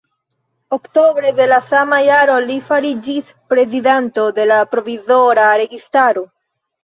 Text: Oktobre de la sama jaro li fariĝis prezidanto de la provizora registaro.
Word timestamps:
Oktobre 0.77 1.31
de 1.39 1.45
la 1.51 1.57
sama 1.65 1.99
jaro 2.05 2.37
li 2.45 2.55
fariĝis 2.69 3.29
prezidanto 3.53 4.25
de 4.39 4.47
la 4.53 4.59
provizora 4.75 5.45
registaro. 5.63 6.25